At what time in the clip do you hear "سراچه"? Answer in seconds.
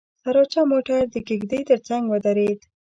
0.21-0.61